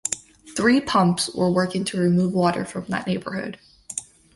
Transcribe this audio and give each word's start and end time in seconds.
Three 0.57 0.81
pumps 0.81 1.29
were 1.31 1.51
working 1.51 1.83
to 1.85 1.99
remove 1.99 2.33
water 2.33 2.65
from 2.65 2.85
that 2.85 3.05
neighborhood. 3.05 3.59